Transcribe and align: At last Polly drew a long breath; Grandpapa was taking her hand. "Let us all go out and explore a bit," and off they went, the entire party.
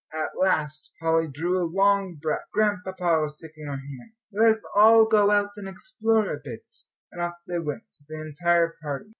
At 0.15 0.31
last 0.41 0.95
Polly 0.99 1.27
drew 1.27 1.61
a 1.61 1.69
long 1.71 2.15
breath; 2.15 2.45
Grandpapa 2.51 3.21
was 3.21 3.37
taking 3.39 3.67
her 3.67 3.73
hand. 3.77 4.13
"Let 4.33 4.49
us 4.49 4.67
all 4.75 5.05
go 5.05 5.29
out 5.29 5.51
and 5.57 5.69
explore 5.69 6.33
a 6.33 6.39
bit," 6.43 6.65
and 7.11 7.21
off 7.21 7.35
they 7.47 7.59
went, 7.59 7.83
the 8.09 8.19
entire 8.19 8.75
party. 8.81 9.09